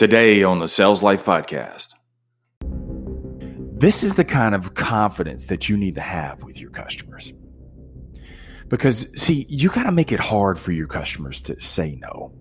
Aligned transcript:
Today 0.00 0.42
on 0.42 0.60
the 0.60 0.66
Sales 0.66 1.02
Life 1.02 1.26
Podcast. 1.26 1.92
This 3.78 4.02
is 4.02 4.14
the 4.14 4.24
kind 4.24 4.54
of 4.54 4.72
confidence 4.72 5.44
that 5.44 5.68
you 5.68 5.76
need 5.76 5.94
to 5.96 6.00
have 6.00 6.42
with 6.42 6.58
your 6.58 6.70
customers. 6.70 7.34
Because, 8.68 9.08
see, 9.22 9.44
you 9.50 9.68
got 9.68 9.82
to 9.82 9.92
make 9.92 10.10
it 10.10 10.18
hard 10.18 10.58
for 10.58 10.72
your 10.72 10.86
customers 10.86 11.42
to 11.42 11.60
say 11.60 11.98
no. 12.00 12.32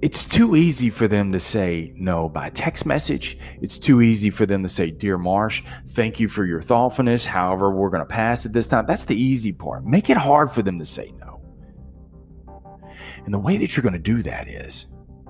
It's 0.00 0.24
too 0.24 0.54
easy 0.54 0.90
for 0.90 1.08
them 1.08 1.32
to 1.32 1.40
say 1.40 1.92
no 1.96 2.28
by 2.28 2.50
text 2.50 2.86
message. 2.86 3.36
It's 3.60 3.76
too 3.76 4.00
easy 4.00 4.30
for 4.30 4.46
them 4.46 4.62
to 4.62 4.68
say, 4.68 4.92
Dear 4.92 5.18
Marsh, 5.18 5.64
thank 5.88 6.20
you 6.20 6.28
for 6.28 6.44
your 6.44 6.62
thoughtfulness. 6.62 7.24
However, 7.24 7.72
we're 7.72 7.90
going 7.90 8.06
to 8.06 8.06
pass 8.06 8.46
it 8.46 8.52
this 8.52 8.68
time. 8.68 8.86
That's 8.86 9.06
the 9.06 9.20
easy 9.20 9.52
part. 9.52 9.84
Make 9.84 10.08
it 10.08 10.16
hard 10.16 10.52
for 10.52 10.62
them 10.62 10.78
to 10.78 10.84
say 10.84 11.12
no. 11.18 11.42
And 13.24 13.34
the 13.34 13.40
way 13.40 13.56
that 13.56 13.76
you're 13.76 13.82
going 13.82 13.92
to 13.94 13.98
do 13.98 14.22
that 14.22 14.46
is 14.46 14.86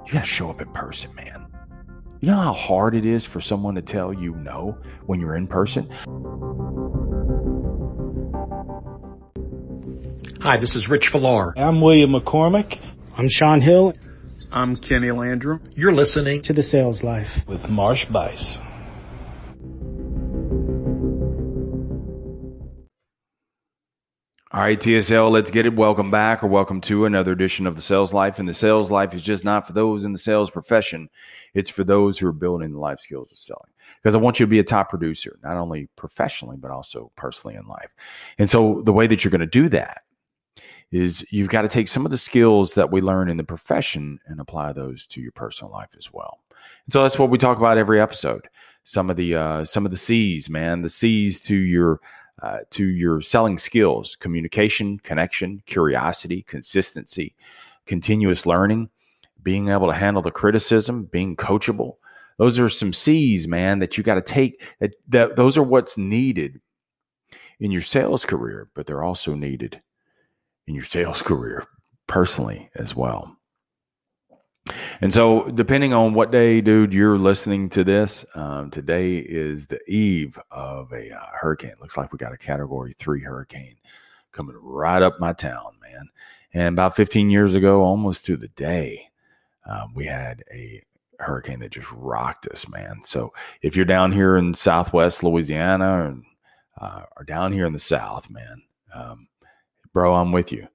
you 0.09 0.15
got 0.15 0.21
to 0.21 0.27
show 0.27 0.49
up 0.49 0.63
in 0.63 0.73
person, 0.73 1.15
man. 1.15 1.47
You 2.21 2.31
know 2.31 2.37
how 2.37 2.55
hard 2.55 2.95
it 2.95 3.05
is 3.05 3.27
for 3.27 3.43
someone 3.43 3.75
to 3.75 3.83
tell 3.83 4.11
you 4.13 4.35
no 4.37 4.79
when 5.05 5.21
you're 5.21 5.37
in 5.37 5.47
person? 5.47 5.87
Hi, 10.41 10.59
this 10.59 10.75
is 10.75 10.89
Rich 10.89 11.11
Villar. 11.13 11.53
I'm 11.59 11.83
William 11.83 12.13
McCormick. 12.13 12.81
I'm 13.19 13.29
Sean 13.29 13.61
Hill. 13.61 13.93
I'm 14.51 14.77
Kenny 14.77 15.11
Landrum. 15.11 15.63
You're 15.77 15.93
listening 15.93 16.41
to 16.45 16.55
The 16.55 16.63
Sales 16.63 17.03
Life 17.03 17.29
with 17.47 17.69
Marsh 17.69 18.07
Buice. 18.11 18.57
All 24.51 24.63
right, 24.63 24.81
TSL, 24.81 25.31
let's 25.31 25.51
get 25.51 25.67
it. 25.67 25.77
Welcome 25.77 26.11
back 26.11 26.43
or 26.43 26.47
welcome 26.47 26.81
to 26.83 27.05
another 27.05 27.33
edition 27.33 27.67
of 27.67 27.77
the 27.77 27.83
Sales 27.83 28.15
Life. 28.15 28.39
And 28.39 28.49
the 28.49 28.55
sales 28.55 28.91
life 28.91 29.13
is 29.13 29.21
just 29.21 29.45
not 29.45 29.67
for 29.67 29.75
those 29.75 30.07
in 30.07 30.13
the 30.13 30.19
sales 30.19 30.49
profession, 30.49 31.11
it's 31.53 31.69
for 31.69 31.85
those 31.85 32.19
who 32.19 32.27
are 32.27 32.33
building 32.33 32.73
the 32.73 32.79
life 32.79 32.99
skills 32.99 33.31
of 33.31 33.37
selling. 33.37 33.71
Because 34.03 34.15
I 34.15 34.19
want 34.19 34.41
you 34.41 34.47
to 34.47 34.51
be 34.51 34.59
a 34.59 34.65
top 34.65 34.89
producer, 34.89 35.39
not 35.43 35.59
only 35.59 35.91
professionally, 35.97 36.57
but 36.57 36.71
also 36.71 37.13
personally 37.15 37.57
in 37.57 37.67
life. 37.67 37.91
And 38.39 38.49
so 38.49 38.81
the 38.87 38.93
way 38.93 39.07
that 39.07 39.23
you're 39.23 39.31
going 39.31 39.43
to 39.43 39.47
do 39.47 39.69
that 39.69 40.01
is 40.93 41.31
you've 41.31 41.51
got 41.51 41.63
to 41.63 41.69
take 41.69 41.87
some 41.87 42.07
of 42.07 42.11
the 42.11 42.17
skills 42.17 42.73
that 42.73 42.91
we 42.91 43.03
learn 43.03 43.29
in 43.29 43.37
the 43.37 43.45
profession 43.45 44.19
and 44.29 44.41
apply 44.41 44.73
those 44.73 45.07
to 45.09 45.21
your 45.21 45.33
personal 45.33 45.71
life 45.71 45.91
as 45.99 46.11
well. 46.11 46.39
And 46.87 46.93
so 46.95 47.03
that's 47.03 47.19
what 47.19 47.29
we 47.29 47.37
talk 47.37 47.59
about 47.59 47.77
every 47.77 48.01
episode. 48.01 48.49
Some 48.85 49.11
of 49.11 49.17
the 49.19 49.35
uh, 49.35 49.65
some 49.67 49.85
of 49.85 49.91
the 49.91 49.99
C's, 49.99 50.49
man, 50.49 50.81
the 50.81 50.89
C's 50.89 51.39
to 51.43 51.55
your 51.55 52.01
uh, 52.43 52.59
to 52.71 52.87
your 52.87 53.21
selling 53.21 53.59
skills 53.59 54.17
communication, 54.17 54.99
connection, 54.99 55.63
curiosity, 55.67 56.43
consistency, 56.43 57.35
continuous 57.87 58.47
learning, 58.47 58.89
being 59.43 59.69
able 59.69 59.89
to 59.89 59.95
handle 59.95 60.23
the 60.23 60.31
criticism, 60.31 61.05
being 61.05 61.37
coachable. 61.37 61.97
Those 62.39 62.59
are 62.59 62.69
some 62.69 62.93
C's, 62.93 63.49
man, 63.49 63.81
that 63.81 63.97
you 63.97 64.05
got 64.05 64.15
to 64.15 64.23
take. 64.23 64.63
That, 64.79 64.95
that 65.09 65.37
those 65.37 65.57
are 65.59 65.63
what's 65.63 65.99
needed 65.99 66.61
in 67.59 67.73
your 67.73 67.83
sales 67.83 68.25
career, 68.25 68.69
but 68.75 68.87
they're 68.87 69.03
also 69.03 69.35
needed 69.35 69.81
in 70.67 70.75
your 70.75 70.85
sales 70.85 71.23
career 71.23 71.67
personally 72.07 72.71
as 72.77 72.95
well. 72.95 73.38
And 75.01 75.13
so, 75.13 75.51
depending 75.51 75.93
on 75.93 76.15
what 76.15 76.31
day, 76.31 76.61
dude, 76.61 76.93
you're 76.93 77.19
listening 77.19 77.69
to 77.71 77.85
this, 77.85 78.25
um, 78.35 78.71
today 78.71 79.19
is 79.19 79.67
the 79.67 79.81
eve 79.91 80.39
of 80.51 80.93
a 80.93 81.15
uh, 81.15 81.27
hurricane. 81.33 81.75
Looks 81.81 81.97
like 81.97 82.13
we 82.13 82.19
got 82.19 82.33
a 82.33 82.39
category 82.39 82.95
three 82.99 83.23
hurricane 83.23 83.77
coming 84.33 84.57
right 84.61 85.03
up 85.03 85.21
my 85.21 85.33
town, 85.33 85.73
man. 85.81 86.09
And 86.53 86.75
about 86.75 86.97
15 86.97 87.31
years 87.31 87.55
ago, 87.55 87.83
almost 87.83 88.25
to 88.27 88.37
the 88.37 88.49
day, 88.49 89.09
uh, 89.69 89.87
we 89.95 90.07
had 90.07 90.45
a 90.53 90.83
hurricane 91.21 91.61
that 91.61 91.73
just 91.73 91.91
rocked 91.93 92.47
us, 92.49 92.69
man. 92.69 93.01
So, 93.05 93.33
if 93.63 93.77
you're 93.77 93.85
down 93.85 94.13
here 94.13 94.37
in 94.37 94.55
Southwest 94.55 95.23
Louisiana 95.23 96.07
and 96.07 96.25
uh, 96.81 97.03
or 97.17 97.25
down 97.25 97.53
here 97.53 97.67
in 97.67 97.73
the 97.73 97.79
South, 97.79 98.31
man, 98.31 98.63
um, 98.95 99.29
bro, 99.93 100.15
I'm 100.15 100.33
with 100.33 100.53
you. 100.53 100.67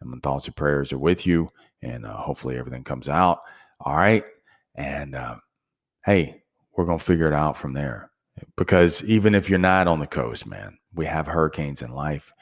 And 0.00 0.10
my 0.10 0.18
thoughts 0.18 0.46
and 0.46 0.56
prayers 0.56 0.92
are 0.92 0.98
with 0.98 1.26
you 1.26 1.48
and 1.82 2.06
uh, 2.06 2.16
hopefully 2.16 2.56
everything 2.56 2.84
comes 2.84 3.08
out 3.08 3.40
all 3.84 3.96
right. 3.96 4.24
And 4.74 5.14
uh, 5.14 5.36
hey, 6.04 6.42
we're 6.76 6.86
gonna 6.86 6.98
figure 6.98 7.26
it 7.26 7.34
out 7.34 7.58
from 7.58 7.72
there. 7.72 8.10
Because 8.56 9.04
even 9.04 9.34
if 9.34 9.50
you're 9.50 9.58
not 9.58 9.88
on 9.88 10.00
the 10.00 10.06
coast, 10.06 10.46
man, 10.46 10.78
we 10.94 11.04
have 11.06 11.26
hurricanes 11.26 11.82
in 11.82 11.92
life, 11.92 12.32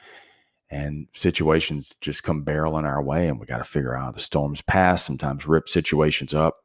and 0.69 1.07
situations 1.13 1.93
just 1.99 2.23
come 2.23 2.45
barreling 2.45 2.85
our 2.85 3.03
way, 3.03 3.27
and 3.27 3.39
we 3.39 3.45
got 3.45 3.57
to 3.57 3.65
figure 3.65 3.95
out 3.95 4.13
the 4.13 4.21
storms 4.21 4.61
pass. 4.61 5.03
Sometimes 5.03 5.47
rip 5.47 5.67
situations 5.67 6.33
up, 6.33 6.55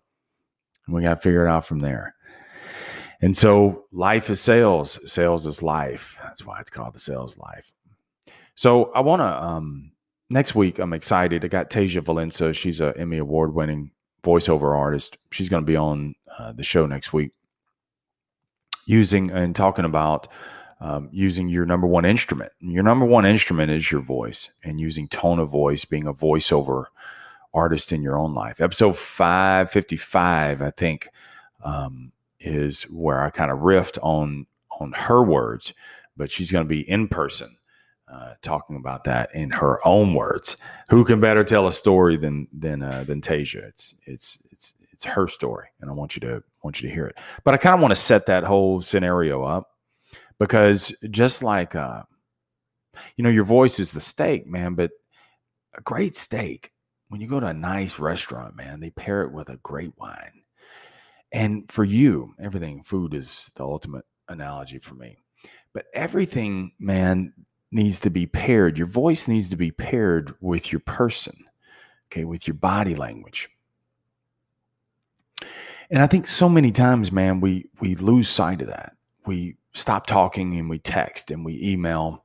and 0.87 0.95
we 0.95 1.03
got 1.03 1.15
to 1.15 1.21
figure 1.21 1.45
it 1.45 1.51
out 1.51 1.67
from 1.67 1.81
there. 1.81 2.15
And 3.21 3.37
so, 3.37 3.87
life 3.91 4.31
is 4.31 4.41
sales. 4.41 5.01
Sales 5.11 5.45
is 5.45 5.63
life. 5.63 6.19
That's 6.23 6.47
why 6.47 6.61
it's 6.61 6.71
called 6.71 6.95
the 6.95 7.01
sales 7.01 7.37
life. 7.37 7.73
So, 8.55 8.93
I 8.93 9.01
want 9.01 9.21
to 9.21 9.43
um, 9.43 9.91
next 10.31 10.55
week, 10.55 10.79
I'm 10.79 10.93
excited. 10.93 11.45
I 11.45 11.49
got 11.49 11.71
Tasia 11.71 12.03
Valenza. 12.03 12.55
She's 12.55 12.81
an 12.81 12.95
Emmy 12.97 13.19
Award 13.19 13.55
winning 13.55 13.91
voiceover 14.23 14.77
artist. 14.77 15.19
She's 15.31 15.49
going 15.49 15.63
to 15.63 15.67
be 15.67 15.77
on 15.77 16.15
uh, 16.39 16.53
the 16.53 16.65
show 16.65 16.87
next 16.87 17.13
week 17.13 17.33
using 18.87 19.31
and 19.31 19.55
talking 19.55 19.85
about 19.85 20.29
um, 20.81 21.09
using 21.11 21.49
your 21.49 21.67
number 21.67 21.87
one 21.87 22.05
instrument. 22.05 22.53
Your 22.61 22.83
number 22.83 23.07
one 23.07 23.25
instrument 23.25 23.71
is 23.71 23.91
your 23.91 24.03
voice 24.03 24.51
and 24.63 24.81
using 24.81 25.09
tone 25.09 25.39
of 25.39 25.51
voice, 25.51 25.85
being 25.85 26.07
a 26.07 26.15
voiceover 26.15 26.87
artist 27.55 27.93
in 27.93 28.03
your 28.03 28.19
own 28.19 28.35
life. 28.35 28.61
Episode 28.61 28.97
555, 28.97 30.61
I 30.61 30.71
think, 30.71 31.09
um, 31.65 32.13
is 32.39 32.83
where 32.85 33.23
I 33.23 33.31
kind 33.31 33.51
of 33.51 33.61
riffed 33.61 33.99
on 34.03 34.47
on 34.79 34.93
her 34.93 35.23
words, 35.23 35.73
but 36.19 36.31
she's 36.31 36.53
going 36.53 36.65
to 36.65 36.69
be 36.69 36.89
in 36.89 37.09
person 37.09 37.57
uh, 38.09 38.35
talking 38.43 38.77
about 38.77 39.05
that 39.05 39.35
in 39.35 39.51
her 39.51 39.87
own 39.87 40.15
words. 40.15 40.57
Who 40.91 41.05
can 41.05 41.21
better 41.21 41.43
tell 41.43 41.67
a 41.67 41.73
story 41.73 42.17
than 42.17 42.49
than 42.53 42.83
uh, 42.83 43.05
than 43.05 43.21
Tasia? 43.21 43.65
It's 43.69 43.95
it's 44.05 44.39
it's 44.51 44.75
it's 44.93 45.05
her 45.05 45.29
story, 45.29 45.69
and 45.81 45.91
I 45.91 45.93
want 45.93 46.17
you 46.17 46.21
to 46.21 46.43
want 46.63 46.81
you 46.81 46.89
to 46.89 46.95
hear 46.95 47.07
it. 47.07 47.19
But 47.45 47.55
I 47.55 47.57
kind 47.59 47.75
of 47.75 47.81
want 47.81 47.93
to 47.93 48.01
set 48.01 48.27
that 48.27 48.45
whole 48.45 48.83
scenario 48.83 49.43
up 49.43 49.71
because 50.39 50.95
just 51.11 51.43
like 51.43 51.75
uh, 51.75 52.03
you 53.17 53.25
know, 53.25 53.31
your 53.31 53.45
voice 53.45 53.79
is 53.79 53.93
the 53.93 54.01
steak, 54.01 54.47
man. 54.47 54.75
But 54.75 54.93
a 55.77 55.81
great 55.83 56.17
steak, 56.17 56.73
when 57.09 57.21
you 57.21 57.29
go 57.29 57.41
to 57.41 57.47
a 57.47 57.55
nice 57.55 57.99
restaurant, 57.99 58.57
man, 58.57 58.81
they 58.81 58.91
pair 58.91 59.23
it 59.23 59.33
with 59.33 59.49
a 59.49 59.59
great 59.59 59.93
wine. 59.97 60.43
And 61.33 61.71
for 61.71 61.85
you, 61.85 62.35
everything 62.41 62.83
food 62.83 63.15
is 63.15 63.51
the 63.55 63.65
ultimate 63.65 64.05
analogy 64.29 64.79
for 64.79 64.95
me. 64.95 65.19
But 65.73 65.87
everything, 65.93 66.73
man, 66.79 67.33
needs 67.71 68.01
to 68.01 68.11
be 68.11 68.27
paired. 68.27 68.79
Your 68.79 68.87
voice 68.87 69.29
needs 69.29 69.49
to 69.51 69.57
be 69.57 69.71
paired 69.71 70.35
with 70.41 70.73
your 70.73 70.81
person, 70.81 71.45
okay, 72.09 72.25
with 72.25 72.47
your 72.47 72.55
body 72.55 72.95
language. 72.95 73.49
And 75.91 76.03
I 76.03 76.07
think 76.07 76.27
so 76.27 76.49
many 76.49 76.73
times, 76.73 77.13
man, 77.13 77.41
we 77.41 77.69
we 77.81 77.95
lose 77.95 78.29
sight 78.29 78.61
of 78.61 78.69
that. 78.69 78.97
We 79.27 79.57
stop 79.75 80.07
talking 80.07 80.57
and 80.57 80.69
we 80.71 80.79
text 80.79 81.31
and 81.31 81.45
we 81.45 81.61
email 81.63 82.25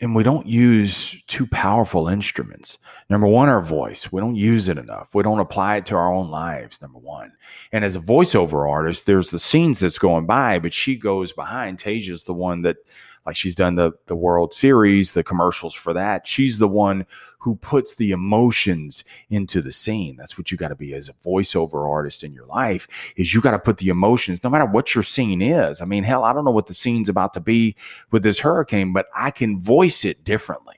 and 0.00 0.14
we 0.14 0.22
don't 0.22 0.46
use 0.46 1.16
two 1.26 1.46
powerful 1.46 2.08
instruments. 2.08 2.78
Number 3.08 3.26
one, 3.26 3.48
our 3.48 3.62
voice. 3.62 4.12
We 4.12 4.20
don't 4.20 4.34
use 4.34 4.68
it 4.68 4.76
enough. 4.76 5.14
We 5.14 5.22
don't 5.22 5.40
apply 5.40 5.76
it 5.76 5.86
to 5.86 5.94
our 5.94 6.12
own 6.12 6.30
lives, 6.30 6.82
number 6.82 6.98
one. 6.98 7.32
And 7.72 7.82
as 7.82 7.96
a 7.96 8.00
voiceover 8.00 8.68
artist, 8.68 9.06
there's 9.06 9.30
the 9.30 9.38
scenes 9.38 9.80
that's 9.80 9.98
going 9.98 10.26
by, 10.26 10.58
but 10.58 10.74
she 10.74 10.96
goes 10.96 11.32
behind. 11.32 11.78
Tasia's 11.78 12.24
the 12.24 12.34
one 12.34 12.62
that 12.62 12.76
like 13.26 13.36
she's 13.36 13.54
done 13.54 13.74
the 13.74 13.92
the 14.06 14.16
World 14.16 14.54
Series, 14.54 15.12
the 15.12 15.24
commercials 15.24 15.74
for 15.74 15.92
that. 15.92 16.26
She's 16.26 16.58
the 16.58 16.68
one 16.68 17.04
who 17.38 17.56
puts 17.56 17.96
the 17.96 18.10
emotions 18.12 19.04
into 19.30 19.60
the 19.60 19.72
scene. 19.72 20.16
That's 20.16 20.38
what 20.38 20.50
you 20.50 20.56
got 20.56 20.68
to 20.68 20.74
be 20.74 20.94
as 20.94 21.08
a 21.08 21.12
voiceover 21.12 21.88
artist 21.88 22.24
in 22.24 22.32
your 22.32 22.46
life 22.46 22.88
is 23.16 23.34
you 23.34 23.40
got 23.40 23.52
to 23.52 23.58
put 23.58 23.78
the 23.78 23.88
emotions 23.88 24.42
no 24.42 24.50
matter 24.50 24.66
what 24.66 24.94
your 24.94 25.04
scene 25.04 25.42
is. 25.42 25.80
I 25.80 25.84
mean, 25.84 26.04
hell, 26.04 26.24
I 26.24 26.32
don't 26.32 26.44
know 26.44 26.50
what 26.50 26.66
the 26.66 26.74
scene's 26.74 27.08
about 27.08 27.34
to 27.34 27.40
be 27.40 27.76
with 28.10 28.22
this 28.22 28.40
hurricane, 28.40 28.92
but 28.92 29.06
I 29.14 29.30
can 29.30 29.60
voice 29.60 30.04
it 30.04 30.24
differently. 30.24 30.74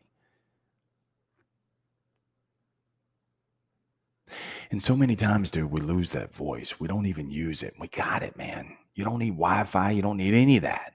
And 4.70 4.82
so 4.82 4.94
many 4.94 5.16
times, 5.16 5.50
dude, 5.50 5.70
we 5.70 5.80
lose 5.80 6.12
that 6.12 6.34
voice. 6.34 6.78
We 6.78 6.88
don't 6.88 7.06
even 7.06 7.30
use 7.30 7.62
it. 7.62 7.74
We 7.78 7.88
got 7.88 8.22
it, 8.22 8.36
man. 8.36 8.76
You 8.94 9.04
don't 9.04 9.20
need 9.20 9.38
Wi 9.38 9.64
Fi. 9.64 9.92
You 9.92 10.02
don't 10.02 10.18
need 10.18 10.34
any 10.34 10.56
of 10.58 10.64
that. 10.64 10.92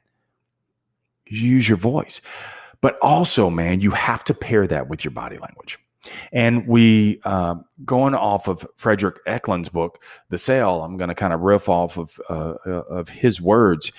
Use 1.28 1.68
your 1.68 1.78
voice. 1.78 2.22
But 2.82 2.98
also, 3.02 3.50
man, 3.50 3.80
you 3.80 3.92
have 3.92 4.24
to 4.26 4.34
pair 4.34 4.68
that 4.68 4.90
with 4.90 5.06
your 5.06 5.12
body 5.12 5.38
language. 5.38 5.80
And 6.34 6.68
we, 6.68 7.22
uh, 7.24 7.56
going 7.86 8.14
off 8.14 8.48
of 8.48 8.68
Fredrik 8.76 9.20
Eklund's 9.26 9.70
book, 9.70 10.04
The 10.30 10.38
Sell, 10.38 10.84
I'm 10.84 10.98
going 10.98 11.08
to 11.08 11.16
kind 11.16 11.32
of 11.32 11.42
riff 11.42 11.70
off 11.70 11.98
of, 11.98 12.20
uh, 12.30 12.56
uh, 12.66 12.84
of 12.90 13.08
his 13.08 13.40
words. 13.40 13.92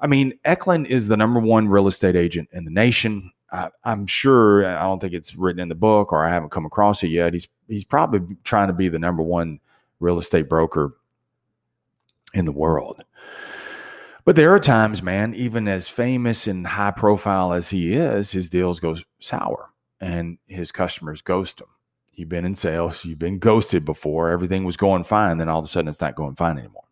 I 0.00 0.08
mean, 0.08 0.38
Eklund 0.44 0.88
is 0.88 1.08
the 1.08 1.16
number 1.16 1.40
one 1.40 1.68
real 1.68 1.86
estate 1.86 2.16
agent 2.16 2.48
in 2.52 2.64
the 2.64 2.70
nation. 2.70 3.30
I, 3.52 3.70
am 3.84 4.06
sure, 4.06 4.66
I 4.66 4.82
don't 4.82 5.00
think 5.00 5.12
it's 5.12 5.36
written 5.36 5.60
in 5.60 5.68
the 5.68 5.76
book 5.76 6.12
or 6.12 6.24
I 6.24 6.30
haven't 6.30 6.50
come 6.50 6.66
across 6.66 7.04
it 7.04 7.08
yet. 7.08 7.32
He's, 7.32 7.46
he's 7.68 7.84
probably 7.84 8.36
trying 8.42 8.66
to 8.66 8.74
be 8.74 8.88
the 8.88 8.98
number 8.98 9.22
one 9.22 9.60
real 10.00 10.18
estate 10.18 10.48
broker 10.48 10.96
in 12.34 12.44
the 12.44 12.52
world. 12.52 13.04
But 14.26 14.34
there 14.34 14.52
are 14.52 14.58
times, 14.58 15.04
man, 15.04 15.34
even 15.34 15.68
as 15.68 15.88
famous 15.88 16.48
and 16.48 16.66
high 16.66 16.90
profile 16.90 17.52
as 17.52 17.70
he 17.70 17.94
is, 17.94 18.32
his 18.32 18.50
deals 18.50 18.80
go 18.80 18.96
sour 19.20 19.70
and 20.00 20.38
his 20.48 20.72
customers 20.72 21.22
ghost 21.22 21.60
him. 21.60 21.68
You've 22.12 22.28
been 22.28 22.44
in 22.44 22.56
sales, 22.56 23.04
you've 23.04 23.20
been 23.20 23.38
ghosted 23.38 23.84
before, 23.84 24.30
everything 24.30 24.64
was 24.64 24.76
going 24.76 25.04
fine, 25.04 25.38
then 25.38 25.48
all 25.48 25.60
of 25.60 25.64
a 25.64 25.68
sudden 25.68 25.86
it's 25.86 26.00
not 26.00 26.16
going 26.16 26.34
fine 26.34 26.58
anymore. 26.58 26.82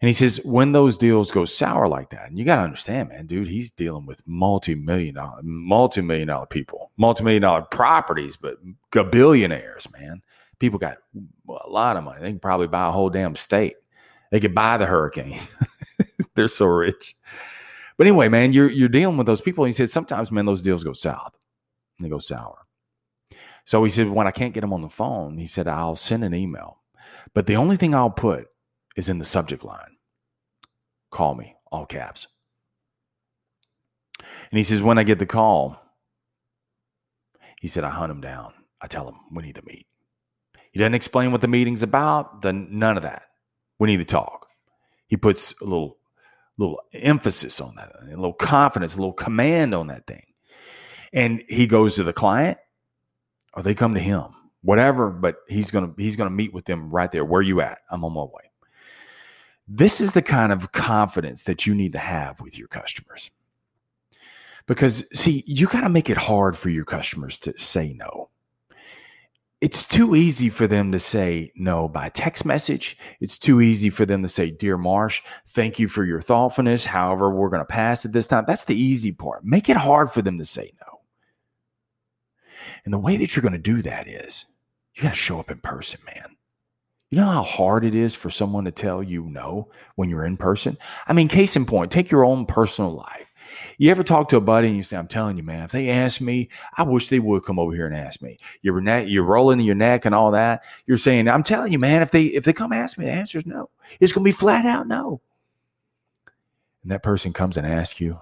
And 0.00 0.08
he 0.08 0.12
says, 0.12 0.40
when 0.44 0.70
those 0.70 0.96
deals 0.96 1.32
go 1.32 1.44
sour 1.44 1.88
like 1.88 2.10
that, 2.10 2.28
and 2.28 2.38
you 2.38 2.44
got 2.44 2.56
to 2.56 2.62
understand, 2.62 3.08
man, 3.08 3.26
dude, 3.26 3.48
he's 3.48 3.72
dealing 3.72 4.06
with 4.06 4.22
multi-million 4.26 5.16
dollar, 5.16 5.40
multi-million 5.42 6.28
dollar 6.28 6.46
people, 6.46 6.92
multi-million 6.98 7.42
dollar 7.42 7.62
properties, 7.62 8.36
but 8.36 8.58
billionaires, 9.10 9.88
man. 9.98 10.22
People 10.60 10.78
got 10.78 10.98
a 11.48 11.68
lot 11.68 11.96
of 11.96 12.04
money. 12.04 12.20
They 12.20 12.30
can 12.30 12.38
probably 12.38 12.68
buy 12.68 12.88
a 12.88 12.92
whole 12.92 13.10
damn 13.10 13.34
state. 13.34 13.74
They 14.30 14.38
could 14.38 14.54
buy 14.54 14.76
the 14.76 14.86
hurricane. 14.86 15.40
They're 16.36 16.48
so 16.48 16.66
rich. 16.66 17.14
But 17.96 18.06
anyway, 18.06 18.28
man, 18.28 18.52
you're 18.52 18.70
you're 18.70 18.88
dealing 18.88 19.16
with 19.16 19.26
those 19.26 19.40
people. 19.40 19.64
And 19.64 19.72
he 19.72 19.76
said 19.76 19.90
sometimes, 19.90 20.30
man, 20.30 20.46
those 20.46 20.62
deals 20.62 20.84
go 20.84 20.92
south. 20.92 21.34
They 21.98 22.08
go 22.08 22.18
sour. 22.18 22.66
So 23.64 23.82
he 23.82 23.90
said, 23.90 24.08
when 24.10 24.28
I 24.28 24.30
can't 24.30 24.54
get 24.54 24.60
them 24.60 24.72
on 24.72 24.82
the 24.82 24.88
phone, 24.88 25.38
he 25.38 25.46
said, 25.46 25.66
I'll 25.66 25.96
send 25.96 26.22
an 26.22 26.34
email. 26.34 26.78
But 27.34 27.46
the 27.46 27.56
only 27.56 27.76
thing 27.76 27.94
I'll 27.94 28.10
put 28.10 28.46
is 28.96 29.08
in 29.08 29.18
the 29.18 29.24
subject 29.24 29.64
line. 29.64 29.96
Call 31.10 31.34
me, 31.34 31.56
all 31.72 31.84
caps. 31.84 32.28
And 34.20 34.58
he 34.58 34.62
says, 34.62 34.80
when 34.80 34.98
I 34.98 35.02
get 35.02 35.18
the 35.18 35.26
call, 35.26 35.80
he 37.60 37.66
said, 37.66 37.82
I 37.82 37.90
hunt 37.90 38.12
him 38.12 38.20
down. 38.20 38.52
I 38.80 38.86
tell 38.86 39.08
him 39.08 39.16
we 39.32 39.42
need 39.42 39.56
to 39.56 39.66
meet. 39.66 39.86
He 40.70 40.78
doesn't 40.78 40.94
explain 40.94 41.32
what 41.32 41.40
the 41.40 41.48
meeting's 41.48 41.82
about, 41.82 42.42
then 42.42 42.68
none 42.70 42.96
of 42.96 43.02
that. 43.02 43.22
We 43.78 43.88
need 43.88 43.96
to 43.96 44.04
talk. 44.04 44.46
He 45.08 45.16
puts 45.16 45.54
a 45.60 45.64
little 45.64 45.98
little 46.58 46.80
emphasis 46.92 47.60
on 47.60 47.74
that, 47.76 47.92
a 48.02 48.06
little 48.06 48.32
confidence, 48.32 48.94
a 48.94 48.98
little 48.98 49.12
command 49.12 49.74
on 49.74 49.88
that 49.88 50.06
thing. 50.06 50.24
And 51.12 51.42
he 51.48 51.66
goes 51.66 51.94
to 51.96 52.02
the 52.02 52.12
client 52.12 52.58
or 53.54 53.62
they 53.62 53.74
come 53.74 53.94
to 53.94 54.00
him. 54.00 54.24
Whatever, 54.62 55.10
but 55.10 55.36
he's 55.48 55.70
gonna 55.70 55.92
he's 55.96 56.16
gonna 56.16 56.30
meet 56.30 56.52
with 56.52 56.64
them 56.64 56.90
right 56.90 57.12
there. 57.12 57.24
Where 57.24 57.42
you 57.42 57.60
at? 57.60 57.78
I'm 57.88 58.04
on 58.04 58.12
my 58.12 58.22
way. 58.22 58.50
This 59.68 60.00
is 60.00 60.12
the 60.12 60.22
kind 60.22 60.52
of 60.52 60.72
confidence 60.72 61.44
that 61.44 61.66
you 61.66 61.74
need 61.74 61.92
to 61.92 61.98
have 61.98 62.40
with 62.40 62.58
your 62.58 62.68
customers. 62.68 63.30
Because, 64.66 65.06
see, 65.16 65.44
you 65.46 65.66
got 65.66 65.82
to 65.82 65.88
make 65.88 66.10
it 66.10 66.16
hard 66.16 66.56
for 66.56 66.70
your 66.70 66.84
customers 66.84 67.38
to 67.40 67.54
say 67.56 67.92
no. 67.92 68.30
It's 69.66 69.84
too 69.84 70.14
easy 70.14 70.48
for 70.48 70.68
them 70.68 70.92
to 70.92 71.00
say 71.00 71.50
no 71.56 71.88
by 71.88 72.08
text 72.10 72.44
message. 72.44 72.96
It's 73.20 73.36
too 73.36 73.60
easy 73.60 73.90
for 73.90 74.06
them 74.06 74.22
to 74.22 74.28
say, 74.28 74.48
Dear 74.48 74.78
Marsh, 74.78 75.22
thank 75.48 75.80
you 75.80 75.88
for 75.88 76.04
your 76.04 76.20
thoughtfulness. 76.20 76.84
However, 76.84 77.30
we're 77.30 77.48
going 77.48 77.62
to 77.62 77.64
pass 77.64 78.04
it 78.04 78.12
this 78.12 78.28
time. 78.28 78.44
That's 78.46 78.66
the 78.66 78.80
easy 78.80 79.10
part. 79.10 79.44
Make 79.44 79.68
it 79.68 79.76
hard 79.76 80.12
for 80.12 80.22
them 80.22 80.38
to 80.38 80.44
say 80.44 80.72
no. 80.80 81.00
And 82.84 82.94
the 82.94 82.98
way 83.00 83.16
that 83.16 83.34
you're 83.34 83.42
going 83.42 83.54
to 83.54 83.58
do 83.58 83.82
that 83.82 84.06
is 84.06 84.44
you 84.94 85.02
got 85.02 85.08
to 85.08 85.16
show 85.16 85.40
up 85.40 85.50
in 85.50 85.58
person, 85.58 85.98
man. 86.06 86.36
You 87.10 87.18
know 87.18 87.26
how 87.26 87.42
hard 87.42 87.84
it 87.84 87.96
is 87.96 88.14
for 88.14 88.30
someone 88.30 88.66
to 88.66 88.70
tell 88.70 89.02
you 89.02 89.24
no 89.24 89.72
when 89.96 90.08
you're 90.08 90.26
in 90.26 90.36
person? 90.36 90.78
I 91.08 91.12
mean, 91.12 91.26
case 91.26 91.56
in 91.56 91.66
point, 91.66 91.90
take 91.90 92.12
your 92.12 92.24
own 92.24 92.46
personal 92.46 92.94
life. 92.94 93.25
You 93.78 93.90
ever 93.90 94.02
talk 94.02 94.28
to 94.28 94.36
a 94.36 94.40
buddy 94.40 94.68
and 94.68 94.76
you 94.76 94.82
say, 94.82 94.96
I'm 94.96 95.08
telling 95.08 95.36
you, 95.36 95.42
man, 95.42 95.64
if 95.64 95.72
they 95.72 95.88
ask 95.88 96.20
me, 96.20 96.48
I 96.76 96.82
wish 96.82 97.08
they 97.08 97.18
would 97.18 97.44
come 97.44 97.58
over 97.58 97.74
here 97.74 97.86
and 97.86 97.96
ask 97.96 98.22
me. 98.22 98.38
You're, 98.62 98.80
you're 99.00 99.24
rolling 99.24 99.60
your 99.60 99.74
neck 99.74 100.04
and 100.04 100.14
all 100.14 100.30
that. 100.32 100.64
You're 100.86 100.96
saying, 100.96 101.28
I'm 101.28 101.42
telling 101.42 101.72
you, 101.72 101.78
man, 101.78 102.02
if 102.02 102.10
they 102.10 102.24
if 102.24 102.44
they 102.44 102.52
come 102.52 102.72
ask 102.72 102.98
me, 102.98 103.04
the 103.04 103.12
answer 103.12 103.38
is 103.38 103.46
no. 103.46 103.70
It's 104.00 104.12
gonna 104.12 104.24
be 104.24 104.32
flat 104.32 104.66
out 104.66 104.86
no. 104.86 105.20
And 106.82 106.92
that 106.92 107.02
person 107.02 107.32
comes 107.32 107.56
and 107.56 107.66
asks 107.66 108.00
you, 108.00 108.20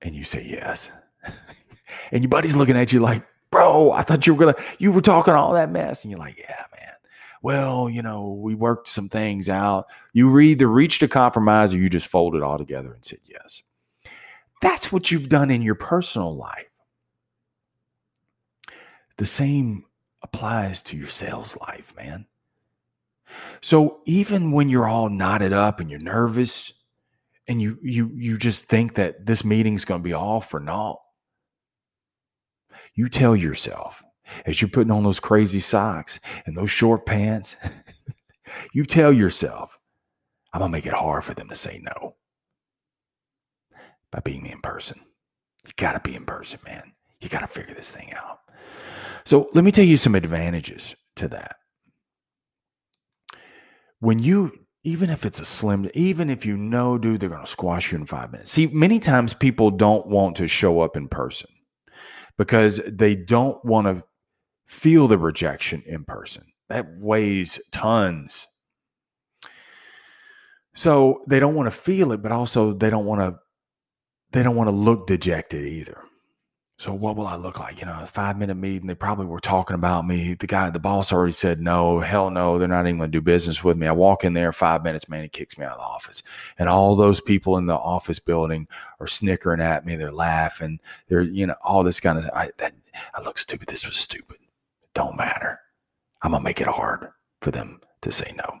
and 0.00 0.14
you 0.14 0.24
say 0.24 0.44
yes. 0.44 0.90
and 2.12 2.22
your 2.22 2.28
buddy's 2.28 2.56
looking 2.56 2.76
at 2.76 2.92
you 2.92 3.00
like, 3.00 3.24
bro, 3.50 3.92
I 3.92 4.02
thought 4.02 4.26
you 4.26 4.34
were 4.34 4.46
gonna 4.46 4.64
you 4.78 4.92
were 4.92 5.00
talking 5.00 5.34
all 5.34 5.52
that 5.52 5.70
mess. 5.70 6.04
And 6.04 6.10
you're 6.10 6.20
like, 6.20 6.38
yeah, 6.38 6.64
man 6.76 6.91
well, 7.42 7.90
you 7.90 8.02
know, 8.02 8.38
we 8.40 8.54
worked 8.54 8.88
some 8.88 9.08
things 9.08 9.48
out. 9.48 9.86
You 10.12 10.38
either 10.38 10.68
reached 10.68 11.02
a 11.02 11.08
compromise 11.08 11.74
or 11.74 11.78
you 11.78 11.90
just 11.90 12.06
folded 12.06 12.42
all 12.42 12.56
together 12.56 12.92
and 12.92 13.04
said 13.04 13.18
yes. 13.24 13.62
That's 14.60 14.92
what 14.92 15.10
you've 15.10 15.28
done 15.28 15.50
in 15.50 15.60
your 15.60 15.74
personal 15.74 16.36
life. 16.36 16.66
The 19.18 19.26
same 19.26 19.84
applies 20.22 20.82
to 20.82 20.96
your 20.96 21.08
sales 21.08 21.56
life, 21.56 21.92
man. 21.96 22.26
So 23.60 24.00
even 24.06 24.52
when 24.52 24.68
you're 24.68 24.88
all 24.88 25.08
knotted 25.08 25.52
up 25.52 25.80
and 25.80 25.90
you're 25.90 25.98
nervous 25.98 26.72
and 27.48 27.60
you 27.60 27.78
you 27.82 28.10
you 28.14 28.38
just 28.38 28.68
think 28.68 28.94
that 28.94 29.26
this 29.26 29.44
meeting's 29.44 29.84
going 29.84 30.00
to 30.00 30.04
be 30.04 30.12
all 30.12 30.40
for 30.40 30.60
naught, 30.60 31.00
you 32.94 33.08
tell 33.08 33.34
yourself, 33.34 34.02
as 34.46 34.60
you're 34.60 34.70
putting 34.70 34.90
on 34.90 35.04
those 35.04 35.20
crazy 35.20 35.60
socks 35.60 36.20
and 36.46 36.56
those 36.56 36.70
short 36.70 37.06
pants, 37.06 37.56
you 38.72 38.84
tell 38.84 39.12
yourself, 39.12 39.78
I'm 40.52 40.60
going 40.60 40.70
to 40.70 40.76
make 40.76 40.86
it 40.86 40.92
hard 40.92 41.24
for 41.24 41.34
them 41.34 41.48
to 41.48 41.54
say 41.54 41.80
no 41.82 42.16
by 44.10 44.20
being 44.20 44.42
me 44.42 44.52
in 44.52 44.60
person. 44.60 45.00
You 45.66 45.72
got 45.76 45.92
to 45.92 46.00
be 46.00 46.14
in 46.14 46.24
person, 46.24 46.58
man. 46.64 46.92
You 47.20 47.28
got 47.28 47.40
to 47.40 47.46
figure 47.46 47.74
this 47.74 47.90
thing 47.90 48.12
out. 48.14 48.40
So 49.24 49.48
let 49.54 49.64
me 49.64 49.72
tell 49.72 49.84
you 49.84 49.96
some 49.96 50.14
advantages 50.14 50.96
to 51.16 51.28
that. 51.28 51.56
When 54.00 54.18
you, 54.18 54.52
even 54.82 55.10
if 55.10 55.24
it's 55.24 55.38
a 55.38 55.44
slim, 55.44 55.88
even 55.94 56.28
if 56.28 56.44
you 56.44 56.56
know, 56.56 56.98
dude, 56.98 57.20
they're 57.20 57.28
going 57.28 57.44
to 57.44 57.50
squash 57.50 57.92
you 57.92 57.98
in 57.98 58.06
five 58.06 58.32
minutes. 58.32 58.50
See, 58.50 58.66
many 58.66 58.98
times 58.98 59.32
people 59.32 59.70
don't 59.70 60.06
want 60.08 60.36
to 60.36 60.48
show 60.48 60.80
up 60.80 60.96
in 60.96 61.08
person 61.08 61.48
because 62.36 62.80
they 62.88 63.14
don't 63.14 63.64
want 63.64 63.86
to 63.86 64.02
feel 64.66 65.08
the 65.08 65.18
rejection 65.18 65.82
in 65.86 66.04
person. 66.04 66.44
That 66.68 66.86
weighs 66.98 67.60
tons. 67.70 68.46
So 70.74 71.22
they 71.28 71.38
don't 71.38 71.54
want 71.54 71.66
to 71.66 71.78
feel 71.78 72.12
it, 72.12 72.22
but 72.22 72.32
also 72.32 72.72
they 72.72 72.90
don't 72.90 73.04
want 73.04 73.20
to 73.20 73.38
they 74.30 74.42
don't 74.42 74.56
want 74.56 74.68
to 74.68 74.74
look 74.74 75.06
dejected 75.06 75.66
either. 75.66 76.02
So 76.78 76.92
what 76.92 77.16
will 77.16 77.26
I 77.26 77.36
look 77.36 77.60
like? 77.60 77.78
You 77.78 77.86
know, 77.86 78.00
a 78.02 78.06
five 78.06 78.38
minute 78.38 78.56
meeting, 78.56 78.88
they 78.88 78.94
probably 78.94 79.26
were 79.26 79.38
talking 79.38 79.74
about 79.74 80.06
me. 80.06 80.34
The 80.34 80.46
guy, 80.46 80.70
the 80.70 80.80
boss 80.80 81.12
already 81.12 81.32
said 81.32 81.60
no, 81.60 82.00
hell 82.00 82.30
no, 82.30 82.58
they're 82.58 82.66
not 82.66 82.86
even 82.86 82.98
gonna 82.98 83.12
do 83.12 83.20
business 83.20 83.62
with 83.62 83.76
me. 83.76 83.86
I 83.86 83.92
walk 83.92 84.24
in 84.24 84.32
there 84.32 84.50
five 84.52 84.82
minutes, 84.82 85.08
man, 85.08 85.22
he 85.22 85.28
kicks 85.28 85.58
me 85.58 85.64
out 85.64 85.72
of 85.72 85.78
the 85.78 85.84
office. 85.84 86.22
And 86.58 86.68
all 86.68 86.96
those 86.96 87.20
people 87.20 87.58
in 87.58 87.66
the 87.66 87.76
office 87.76 88.18
building 88.18 88.66
are 88.98 89.06
snickering 89.06 89.60
at 89.60 89.84
me, 89.84 89.94
they're 89.94 90.10
laughing, 90.10 90.80
they're, 91.08 91.20
you 91.20 91.46
know, 91.46 91.54
all 91.62 91.84
this 91.84 92.00
kind 92.00 92.18
of 92.18 92.28
I 92.34 92.50
that 92.58 92.72
I 93.14 93.20
look 93.20 93.38
stupid. 93.38 93.68
This 93.68 93.86
was 93.86 93.96
stupid 93.96 94.38
don't 94.94 95.16
matter. 95.16 95.58
I'm 96.22 96.32
gonna 96.32 96.44
make 96.44 96.60
it 96.60 96.68
hard 96.68 97.08
for 97.40 97.50
them 97.50 97.80
to 98.02 98.12
say 98.12 98.32
no. 98.36 98.60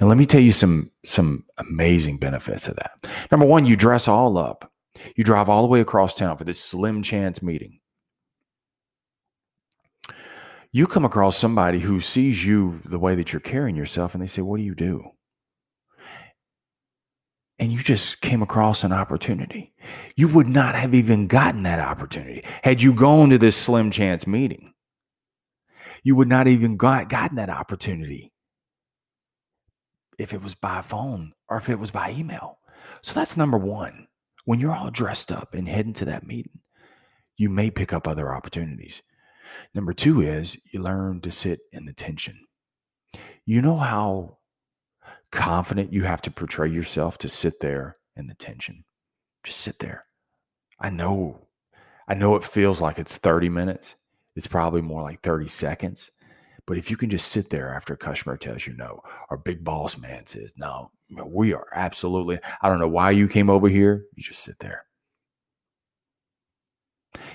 Now 0.00 0.06
let 0.06 0.18
me 0.18 0.26
tell 0.26 0.40
you 0.40 0.52
some 0.52 0.90
some 1.04 1.44
amazing 1.58 2.18
benefits 2.18 2.68
of 2.68 2.76
that. 2.76 2.92
Number 3.30 3.46
one, 3.46 3.64
you 3.64 3.76
dress 3.76 4.08
all 4.08 4.38
up. 4.38 4.70
You 5.16 5.24
drive 5.24 5.48
all 5.48 5.62
the 5.62 5.68
way 5.68 5.80
across 5.80 6.14
town 6.14 6.36
for 6.36 6.44
this 6.44 6.60
slim 6.60 7.02
chance 7.02 7.42
meeting. 7.42 7.80
You 10.70 10.86
come 10.86 11.04
across 11.04 11.36
somebody 11.36 11.80
who 11.80 12.00
sees 12.00 12.46
you 12.46 12.80
the 12.86 12.98
way 12.98 13.14
that 13.14 13.32
you're 13.32 13.40
carrying 13.40 13.76
yourself 13.76 14.14
and 14.14 14.22
they 14.22 14.26
say, 14.26 14.42
What 14.42 14.56
do 14.56 14.62
you 14.62 14.74
do? 14.74 15.10
And 17.58 17.70
you 17.70 17.78
just 17.80 18.20
came 18.22 18.42
across 18.42 18.82
an 18.82 18.92
opportunity. 18.92 19.72
You 20.16 20.28
would 20.28 20.48
not 20.48 20.74
have 20.74 20.94
even 20.94 21.26
gotten 21.26 21.62
that 21.64 21.78
opportunity 21.78 22.44
had 22.62 22.82
you 22.82 22.92
gone 22.92 23.30
to 23.30 23.38
this 23.38 23.56
slim 23.56 23.90
chance 23.90 24.26
meeting 24.26 24.71
you 26.02 26.16
would 26.16 26.28
not 26.28 26.48
even 26.48 26.76
got 26.76 27.08
gotten 27.08 27.36
that 27.36 27.50
opportunity 27.50 28.32
if 30.18 30.32
it 30.32 30.42
was 30.42 30.54
by 30.54 30.82
phone 30.82 31.32
or 31.48 31.56
if 31.56 31.68
it 31.68 31.78
was 31.78 31.90
by 31.90 32.10
email. 32.10 32.58
So 33.02 33.12
that's 33.14 33.36
number 33.36 33.58
one. 33.58 34.08
When 34.44 34.58
you're 34.58 34.74
all 34.74 34.90
dressed 34.90 35.30
up 35.30 35.54
and 35.54 35.68
heading 35.68 35.92
to 35.94 36.04
that 36.06 36.26
meeting, 36.26 36.60
you 37.36 37.48
may 37.48 37.70
pick 37.70 37.92
up 37.92 38.08
other 38.08 38.34
opportunities. 38.34 39.02
Number 39.74 39.92
two 39.92 40.20
is 40.20 40.56
you 40.72 40.80
learn 40.80 41.20
to 41.20 41.30
sit 41.30 41.60
in 41.72 41.84
the 41.84 41.92
tension. 41.92 42.40
You 43.44 43.62
know 43.62 43.76
how 43.76 44.38
confident 45.30 45.92
you 45.92 46.04
have 46.04 46.22
to 46.22 46.30
portray 46.30 46.70
yourself 46.70 47.18
to 47.18 47.28
sit 47.28 47.60
there 47.60 47.94
in 48.16 48.26
the 48.26 48.34
tension. 48.34 48.84
Just 49.44 49.60
sit 49.60 49.78
there. 49.78 50.04
I 50.78 50.90
know, 50.90 51.46
I 52.08 52.14
know 52.14 52.36
it 52.36 52.44
feels 52.44 52.80
like 52.80 52.98
it's 52.98 53.16
30 53.16 53.48
minutes, 53.48 53.94
it's 54.36 54.46
probably 54.46 54.80
more 54.80 55.02
like 55.02 55.20
30 55.22 55.48
seconds. 55.48 56.10
But 56.66 56.78
if 56.78 56.90
you 56.90 56.96
can 56.96 57.10
just 57.10 57.28
sit 57.28 57.50
there 57.50 57.74
after 57.74 57.94
a 57.94 57.98
customer 57.98 58.36
tells 58.36 58.66
you 58.66 58.74
no, 58.74 59.00
our 59.30 59.36
big 59.36 59.64
boss 59.64 59.98
man 59.98 60.26
says, 60.26 60.52
no, 60.56 60.90
we 61.26 61.52
are 61.52 61.66
absolutely, 61.74 62.38
I 62.60 62.68
don't 62.68 62.78
know 62.78 62.88
why 62.88 63.10
you 63.10 63.28
came 63.28 63.50
over 63.50 63.68
here. 63.68 64.04
You 64.14 64.22
just 64.22 64.44
sit 64.44 64.58
there. 64.60 64.84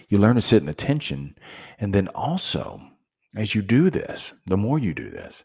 You 0.10 0.18
learn 0.18 0.36
to 0.36 0.42
sit 0.42 0.64
in 0.64 0.70
attention. 0.70 1.36
And 1.78 1.94
then 1.94 2.08
also, 2.10 2.82
as 3.36 3.54
you 3.54 3.62
do 3.62 3.90
this, 3.90 4.34
the 4.46 4.58
more 4.58 4.80
you 4.80 4.94
do 4.94 5.10
this, 5.10 5.44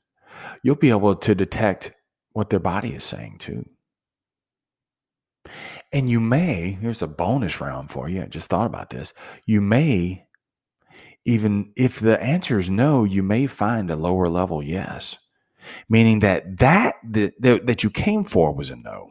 you'll 0.62 0.76
be 0.76 0.90
able 0.90 1.16
to 1.16 1.34
detect 1.34 1.92
what 2.32 2.50
their 2.50 2.60
body 2.60 2.94
is 2.94 3.04
saying 3.04 3.38
too. 3.38 3.68
And 5.92 6.08
you 6.08 6.20
may, 6.20 6.78
here's 6.80 7.02
a 7.02 7.08
bonus 7.08 7.60
round 7.60 7.90
for 7.90 8.08
you. 8.08 8.22
I 8.22 8.26
just 8.26 8.48
thought 8.48 8.66
about 8.66 8.90
this. 8.90 9.12
You 9.44 9.60
may, 9.60 10.24
even 11.24 11.72
if 11.76 12.00
the 12.00 12.20
answer 12.22 12.58
is 12.58 12.68
no, 12.68 13.04
you 13.04 13.22
may 13.22 13.46
find 13.46 13.90
a 13.90 13.96
lower 13.96 14.28
level 14.28 14.62
yes, 14.62 15.18
meaning 15.88 16.20
that 16.20 16.58
that, 16.58 16.96
that, 17.04 17.66
that 17.66 17.84
you 17.84 17.90
came 17.90 18.24
for 18.24 18.52
was 18.52 18.70
a 18.70 18.76
no. 18.76 19.10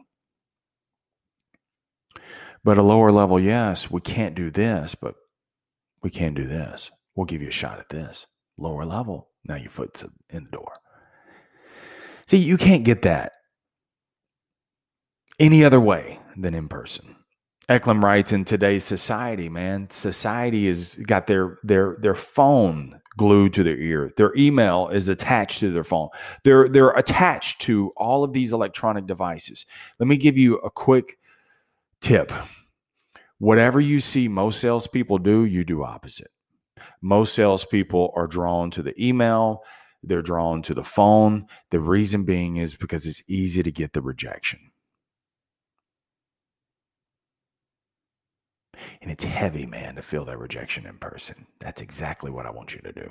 But 2.64 2.78
a 2.78 2.82
lower 2.82 3.10
level 3.10 3.40
yes, 3.40 3.90
we 3.90 4.00
can't 4.00 4.34
do 4.34 4.50
this, 4.50 4.94
but 4.94 5.14
we 6.02 6.10
can 6.10 6.34
do 6.34 6.46
this. 6.46 6.90
We'll 7.14 7.26
give 7.26 7.42
you 7.42 7.48
a 7.48 7.52
shot 7.52 7.78
at 7.78 7.88
this. 7.88 8.26
Lower 8.56 8.84
level. 8.84 9.28
Now 9.44 9.56
your 9.56 9.70
foot's 9.70 10.04
in 10.30 10.44
the 10.44 10.50
door. 10.50 10.72
See, 12.26 12.38
you 12.38 12.56
can't 12.56 12.84
get 12.84 13.02
that 13.02 13.32
any 15.38 15.64
other 15.64 15.80
way 15.80 16.20
than 16.36 16.54
in 16.54 16.68
person. 16.68 17.16
Eklund 17.68 18.02
writes 18.02 18.32
in 18.32 18.44
today's 18.44 18.84
society, 18.84 19.48
man, 19.48 19.88
society 19.90 20.66
has 20.66 20.96
got 20.96 21.26
their 21.26 21.58
their 21.62 21.96
their 22.00 22.14
phone 22.14 23.00
glued 23.16 23.52
to 23.54 23.62
their 23.62 23.78
ear. 23.78 24.12
Their 24.16 24.34
email 24.36 24.88
is 24.88 25.08
attached 25.08 25.60
to 25.60 25.72
their 25.72 25.84
phone. 25.84 26.08
They're 26.44 26.68
they're 26.68 26.90
attached 26.90 27.60
to 27.62 27.92
all 27.96 28.24
of 28.24 28.32
these 28.32 28.52
electronic 28.52 29.06
devices. 29.06 29.66
Let 29.98 30.08
me 30.08 30.16
give 30.16 30.36
you 30.36 30.56
a 30.58 30.70
quick 30.70 31.18
tip. 32.00 32.32
Whatever 33.38 33.80
you 33.80 34.00
see 34.00 34.28
most 34.28 34.60
salespeople 34.60 35.18
do, 35.18 35.44
you 35.44 35.64
do 35.64 35.84
opposite. 35.84 36.30
Most 37.00 37.34
salespeople 37.34 38.12
are 38.16 38.26
drawn 38.26 38.70
to 38.72 38.82
the 38.82 38.94
email, 39.02 39.62
they're 40.02 40.22
drawn 40.22 40.62
to 40.62 40.74
the 40.74 40.84
phone. 40.84 41.46
The 41.70 41.80
reason 41.80 42.24
being 42.24 42.56
is 42.56 42.76
because 42.76 43.06
it's 43.06 43.22
easy 43.28 43.62
to 43.62 43.70
get 43.70 43.92
the 43.92 44.02
rejection. 44.02 44.71
And 49.00 49.10
it's 49.10 49.24
heavy, 49.24 49.66
man, 49.66 49.96
to 49.96 50.02
feel 50.02 50.24
that 50.26 50.38
rejection 50.38 50.86
in 50.86 50.98
person. 50.98 51.46
That's 51.60 51.80
exactly 51.80 52.30
what 52.30 52.46
I 52.46 52.50
want 52.50 52.74
you 52.74 52.80
to 52.82 52.92
do. 52.92 53.10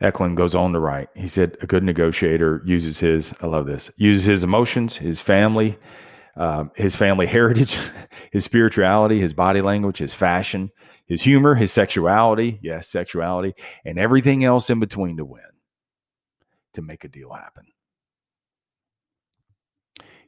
Eklund 0.00 0.36
goes 0.36 0.54
on 0.54 0.72
to 0.72 0.78
write. 0.78 1.08
He 1.14 1.26
said, 1.26 1.56
a 1.60 1.66
good 1.66 1.82
negotiator 1.82 2.62
uses 2.64 3.00
his, 3.00 3.34
I 3.40 3.46
love 3.46 3.66
this, 3.66 3.90
uses 3.96 4.24
his 4.24 4.44
emotions, 4.44 4.96
his 4.96 5.20
family, 5.20 5.76
um, 6.36 6.70
his 6.76 6.94
family 6.94 7.26
heritage, 7.26 7.76
his 8.32 8.44
spirituality, 8.44 9.20
his 9.20 9.34
body 9.34 9.60
language, 9.60 9.98
his 9.98 10.14
fashion, 10.14 10.70
his 11.06 11.22
humor, 11.22 11.54
his 11.54 11.72
sexuality, 11.72 12.60
yes, 12.62 12.88
sexuality, 12.88 13.54
and 13.84 13.98
everything 13.98 14.44
else 14.44 14.70
in 14.70 14.78
between 14.78 15.16
to 15.16 15.24
win, 15.24 15.42
to 16.74 16.82
make 16.82 17.02
a 17.02 17.08
deal 17.08 17.32
happen. 17.32 17.64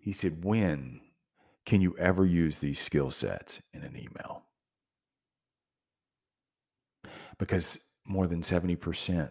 He 0.01 0.13
said, 0.13 0.43
When 0.43 1.01
can 1.67 1.81
you 1.81 1.97
ever 1.99 2.27
use 2.27 2.59
these 2.59 2.79
skill 2.79 3.11
sets 3.11 3.61
in 3.73 3.83
an 3.83 3.97
email? 3.97 4.43
Because 7.39 7.79
more 8.07 8.27
than 8.27 8.43
70% 8.43 9.31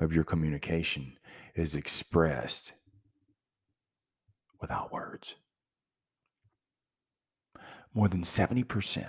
of 0.00 0.12
your 0.12 0.24
communication 0.24 1.16
is 1.54 1.74
expressed 1.74 2.72
without 4.60 4.92
words. 4.92 5.34
More 7.92 8.08
than 8.08 8.22
70% 8.22 9.06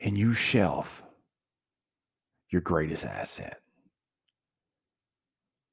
and 0.00 0.16
you 0.16 0.34
shelf 0.34 1.02
your 2.50 2.60
greatest 2.60 3.04
asset. 3.04 3.60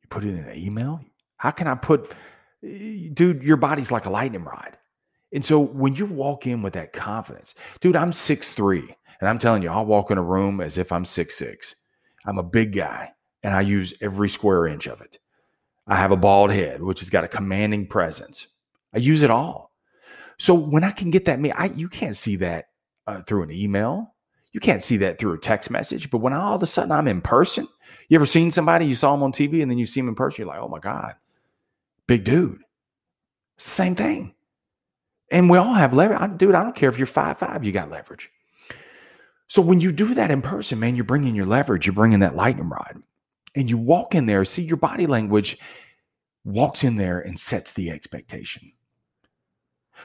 You 0.04 0.08
put 0.10 0.24
it 0.24 0.30
in 0.30 0.46
an 0.46 0.58
email. 0.58 1.02
How 1.38 1.52
can 1.52 1.68
I 1.68 1.76
put, 1.76 2.14
eh, 2.64 3.10
dude, 3.14 3.44
your 3.44 3.58
body's 3.58 3.92
like 3.92 4.06
a 4.06 4.10
lightning 4.10 4.44
rod. 4.44 4.78
And 5.34 5.44
so 5.44 5.60
when 5.60 5.96
you 5.96 6.06
walk 6.06 6.48
in 6.48 6.62
with 6.62 6.74
that 6.74 6.94
confidence, 6.94 7.54
dude, 7.82 7.96
I'm 7.96 8.14
six 8.14 8.54
three, 8.54 8.96
and 9.20 9.30
I'm 9.30 9.40
telling 9.40 9.64
you, 9.64 9.70
I'll 9.70 9.86
walk 9.86 10.12
in 10.12 10.18
a 10.18 10.24
room 10.24 10.62
as 10.62 10.78
if 10.78 10.92
I'm 10.92 11.06
six 11.06 11.36
six. 11.38 11.76
I'm 12.26 12.38
a 12.38 12.44
big 12.44 12.74
guy, 12.74 13.14
and 13.44 13.54
I 13.54 13.62
use 13.62 13.94
every 14.02 14.30
square 14.30 14.68
inch 14.68 14.88
of 14.88 15.02
it. 15.02 15.20
I 15.88 15.96
have 15.96 16.12
a 16.12 16.18
bald 16.18 16.52
head, 16.52 16.82
which 16.82 17.00
has 17.00 17.10
got 17.10 17.24
a 17.24 17.30
commanding 17.30 17.88
presence. 17.88 18.48
I 18.94 19.00
use 19.00 19.22
it 19.22 19.32
all. 19.32 19.72
So 20.38 20.54
when 20.54 20.84
I 20.84 20.92
can 20.92 21.10
get 21.10 21.26
that, 21.26 21.40
me, 21.40 21.52
I 21.52 21.66
you 21.66 21.90
can't 21.90 22.16
see 22.16 22.36
that 22.38 22.66
uh, 23.06 23.22
through 23.22 23.44
an 23.44 23.52
email. 23.52 24.14
You 24.52 24.60
can't 24.60 24.82
see 24.82 24.98
that 24.98 25.20
through 25.20 25.34
a 25.34 25.40
text 25.40 25.70
message. 25.70 26.10
But 26.10 26.20
when 26.20 26.34
all 26.34 26.56
of 26.56 26.64
a 26.64 26.66
sudden 26.66 26.92
I'm 26.92 27.08
in 27.08 27.22
person, 27.22 27.68
you 28.10 28.16
ever 28.16 28.26
seen 28.26 28.52
somebody, 28.52 28.86
you 28.86 28.96
saw 28.96 29.12
them 29.12 29.24
on 29.24 29.32
TV 29.32 29.62
and 29.62 29.70
then 29.70 29.78
you 29.78 29.86
see 29.86 30.00
them 30.00 30.10
in 30.10 30.16
person, 30.16 30.42
you're 30.42 30.48
like, 30.48 30.62
oh 30.62 30.68
my 30.68 30.80
God, 30.80 31.16
big 32.08 32.24
dude. 32.24 32.62
Same 33.58 33.96
thing. 33.96 34.34
And 35.32 35.50
we 35.50 35.58
all 35.58 35.74
have 35.74 35.94
leverage. 35.94 36.38
Dude, 36.38 36.56
I 36.56 36.64
don't 36.64 36.76
care 36.76 36.90
if 36.90 36.98
you're 36.98 37.06
five 37.06 37.38
five, 37.38 37.64
you 37.64 37.72
got 37.72 37.90
leverage. 37.90 38.30
So 39.50 39.62
when 39.62 39.80
you 39.80 39.92
do 39.92 40.14
that 40.14 40.32
in 40.32 40.42
person, 40.42 40.80
man, 40.80 40.96
you're 40.96 41.06
bringing 41.06 41.36
your 41.36 41.46
leverage, 41.46 41.86
you're 41.86 41.94
bringing 41.94 42.20
that 42.20 42.36
lightning 42.36 42.70
rod. 42.70 43.02
And 43.56 43.70
you 43.70 43.78
walk 43.78 44.14
in 44.14 44.26
there, 44.26 44.44
see 44.46 44.62
your 44.62 44.78
body 44.78 45.08
language 45.08 45.58
walks 46.44 46.84
in 46.84 46.96
there 46.96 47.20
and 47.20 47.38
sets 47.38 47.74
the 47.74 47.90
expectation. 47.90 48.72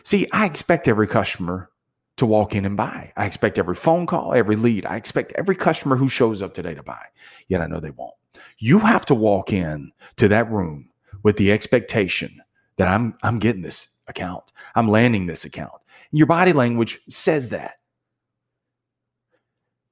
See, 0.05 0.29
I 0.33 0.47
expect 0.47 0.89
every 0.89 1.07
customer 1.07 1.71
to 2.17 2.27
walk 2.27 2.55
in 2.55 2.65
and 2.65 2.77
buy. 2.77 3.13
I 3.17 3.27
expect 3.27 3.59
every 3.59 3.75
phone 3.75 4.07
call, 4.07 4.35
every 4.35 4.57
lead. 4.57 4.87
I 4.87 4.97
expect 4.97 5.33
every 5.33 5.57
customer 5.57 5.97
who 5.97 6.09
shows 6.09 6.43
up 6.43 6.55
today 6.55 6.75
to 6.75 6.83
buy. 6.83 7.05
Yet 7.49 7.61
I 7.61 7.67
know 7.67 7.81
they 7.81 7.91
won't. 7.91 8.15
You 8.59 8.79
have 8.81 9.07
to 9.07 9.15
walk 9.15 9.53
in 9.53 9.93
to 10.17 10.29
that 10.29 10.51
room 10.51 10.91
with 11.23 11.37
the 11.37 11.53
expectation 11.53 12.41
that 12.77 12.89
I'm 12.89 13.17
I'm 13.23 13.39
getting 13.39 13.63
this 13.63 13.89
account. 14.13 14.45
I'm 14.75 14.89
landing 14.89 15.27
this 15.27 15.45
account. 15.45 15.73
Your 16.13 16.27
body 16.27 16.53
language 16.53 17.01
says 17.09 17.49
that. 17.49 17.77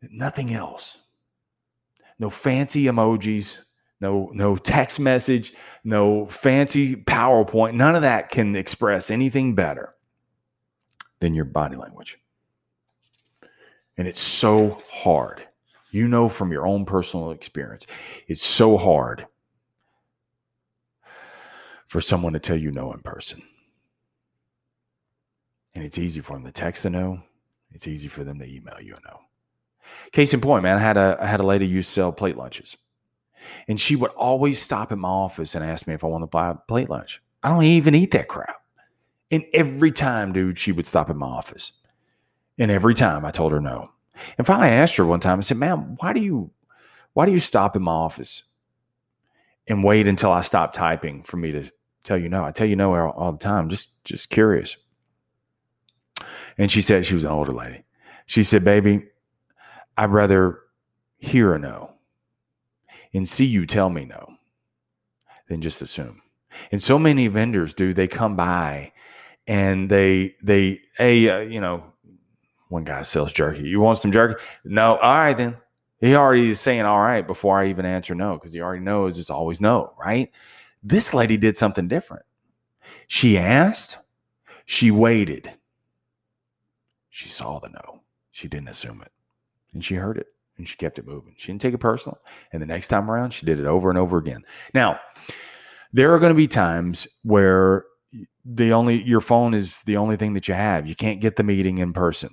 Nothing 0.02 0.52
else. 0.52 0.98
No 2.18 2.28
fancy 2.30 2.84
emojis, 2.84 3.56
no 4.00 4.30
no 4.32 4.56
text 4.56 5.00
message, 5.00 5.54
no 5.84 6.26
fancy 6.26 6.96
PowerPoint. 6.96 7.74
None 7.74 7.96
of 7.96 8.02
that 8.02 8.28
can 8.28 8.54
express 8.56 9.10
anything 9.10 9.54
better 9.54 9.94
than 11.20 11.34
your 11.34 11.46
body 11.46 11.76
language. 11.76 12.18
And 13.96 14.06
it's 14.06 14.20
so 14.20 14.82
hard. 14.90 15.42
You 15.90 16.08
know 16.08 16.28
from 16.28 16.52
your 16.52 16.66
own 16.66 16.84
personal 16.84 17.32
experience, 17.32 17.86
it's 18.28 18.42
so 18.42 18.76
hard 18.76 19.26
for 21.88 22.00
someone 22.00 22.34
to 22.34 22.38
tell 22.38 22.56
you 22.56 22.70
no 22.70 22.92
in 22.92 23.00
person. 23.00 23.42
And 25.74 25.84
it's 25.84 25.98
easy 25.98 26.20
for 26.20 26.34
them 26.34 26.44
to 26.44 26.52
text 26.52 26.84
a 26.84 26.90
no. 26.90 27.22
It's 27.72 27.86
easy 27.86 28.08
for 28.08 28.24
them 28.24 28.38
to 28.40 28.46
email 28.46 28.80
you 28.80 28.94
a 28.94 29.08
no. 29.08 29.20
Case 30.12 30.34
in 30.34 30.40
point, 30.40 30.62
man, 30.62 30.76
I 30.76 30.80
had 30.80 30.96
a 30.96 31.16
I 31.20 31.26
had 31.26 31.40
a 31.40 31.46
lady 31.46 31.66
used 31.66 31.88
to 31.90 31.94
sell 31.94 32.12
plate 32.12 32.36
lunches. 32.36 32.76
And 33.68 33.80
she 33.80 33.96
would 33.96 34.12
always 34.12 34.60
stop 34.60 34.92
at 34.92 34.98
my 34.98 35.08
office 35.08 35.54
and 35.54 35.64
ask 35.64 35.86
me 35.86 35.94
if 35.94 36.04
I 36.04 36.08
want 36.08 36.22
to 36.22 36.28
buy 36.28 36.50
a 36.50 36.54
plate 36.54 36.90
lunch. 36.90 37.22
I 37.42 37.48
don't 37.48 37.64
even 37.64 37.94
eat 37.94 38.10
that 38.12 38.28
crap. 38.28 38.56
And 39.30 39.44
every 39.52 39.92
time, 39.92 40.32
dude, 40.32 40.58
she 40.58 40.72
would 40.72 40.86
stop 40.86 41.08
at 41.08 41.16
my 41.16 41.26
office. 41.26 41.72
And 42.58 42.70
every 42.70 42.94
time 42.94 43.24
I 43.24 43.30
told 43.30 43.52
her 43.52 43.60
no. 43.60 43.90
And 44.36 44.46
finally 44.46 44.68
I 44.68 44.72
asked 44.72 44.96
her 44.96 45.06
one 45.06 45.20
time, 45.20 45.38
I 45.38 45.42
said, 45.42 45.56
ma'am, 45.56 45.96
why 46.00 46.12
do 46.12 46.20
you 46.20 46.50
why 47.12 47.26
do 47.26 47.32
you 47.32 47.40
stop 47.40 47.74
in 47.74 47.82
my 47.82 47.92
office 47.92 48.42
and 49.66 49.82
wait 49.82 50.06
until 50.06 50.30
I 50.30 50.42
stop 50.42 50.72
typing 50.72 51.22
for 51.22 51.36
me 51.36 51.52
to 51.52 51.70
tell 52.04 52.18
you 52.18 52.28
no? 52.28 52.44
I 52.44 52.52
tell 52.52 52.66
you 52.66 52.76
no 52.76 52.94
all 52.94 53.32
the 53.32 53.38
time, 53.38 53.68
just 53.68 54.04
just 54.04 54.30
curious. 54.30 54.76
And 56.60 56.70
she 56.70 56.82
said 56.82 57.06
she 57.06 57.14
was 57.14 57.24
an 57.24 57.30
older 57.30 57.54
lady. 57.54 57.84
She 58.26 58.42
said, 58.42 58.66
baby, 58.66 59.06
I'd 59.96 60.10
rather 60.10 60.58
hear 61.16 61.54
a 61.54 61.58
no 61.58 61.94
and 63.14 63.26
see 63.26 63.46
you 63.46 63.64
tell 63.64 63.88
me 63.88 64.04
no 64.04 64.34
than 65.48 65.62
just 65.62 65.80
assume. 65.80 66.20
And 66.70 66.82
so 66.82 66.98
many 66.98 67.28
vendors 67.28 67.72
do, 67.72 67.94
they 67.94 68.06
come 68.06 68.36
by 68.36 68.92
and 69.46 69.90
they 69.90 70.34
they 70.42 70.82
a 70.98 71.30
uh, 71.30 71.38
you 71.38 71.62
know 71.62 71.82
one 72.68 72.84
guy 72.84 73.02
sells 73.02 73.32
jerky. 73.32 73.66
You 73.66 73.80
want 73.80 73.98
some 73.98 74.12
jerky? 74.12 74.42
No. 74.62 74.96
All 74.96 75.14
right 75.14 75.36
then. 75.36 75.56
He 75.98 76.14
already 76.14 76.50
is 76.50 76.60
saying 76.60 76.82
all 76.82 77.00
right 77.00 77.26
before 77.26 77.58
I 77.58 77.68
even 77.68 77.86
answer 77.86 78.14
no 78.14 78.34
because 78.34 78.52
he 78.52 78.60
already 78.60 78.84
knows 78.84 79.18
it's 79.18 79.30
always 79.30 79.62
no, 79.62 79.94
right? 79.98 80.30
This 80.82 81.14
lady 81.14 81.38
did 81.38 81.56
something 81.56 81.88
different. 81.88 82.26
She 83.06 83.38
asked, 83.38 83.96
she 84.66 84.90
waited. 84.90 85.50
She 87.10 87.28
saw 87.28 87.58
the 87.58 87.68
no. 87.68 88.02
She 88.30 88.48
didn't 88.48 88.68
assume 88.68 89.02
it. 89.02 89.12
And 89.72 89.84
she 89.84 89.96
heard 89.96 90.16
it 90.16 90.28
and 90.56 90.68
she 90.68 90.76
kept 90.76 90.98
it 90.98 91.06
moving. 91.06 91.34
She 91.36 91.48
didn't 91.48 91.62
take 91.62 91.74
it 91.74 91.78
personal. 91.78 92.18
And 92.52 92.62
the 92.62 92.66
next 92.66 92.88
time 92.88 93.10
around, 93.10 93.32
she 93.32 93.46
did 93.46 93.58
it 93.58 93.66
over 93.66 93.88
and 93.88 93.98
over 93.98 94.18
again. 94.18 94.44
Now, 94.74 95.00
there 95.92 96.14
are 96.14 96.18
going 96.18 96.30
to 96.30 96.36
be 96.36 96.46
times 96.46 97.08
where 97.22 97.84
the 98.44 98.72
only 98.72 99.02
your 99.02 99.20
phone 99.20 99.54
is 99.54 99.82
the 99.84 99.96
only 99.96 100.16
thing 100.16 100.34
that 100.34 100.48
you 100.48 100.54
have. 100.54 100.86
You 100.86 100.94
can't 100.94 101.20
get 101.20 101.36
the 101.36 101.42
meeting 101.42 101.78
in 101.78 101.92
person. 101.92 102.30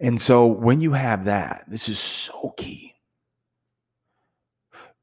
And 0.00 0.20
so 0.20 0.46
when 0.46 0.80
you 0.80 0.92
have 0.92 1.24
that, 1.24 1.64
this 1.68 1.88
is 1.88 1.98
so 1.98 2.54
key. 2.56 2.94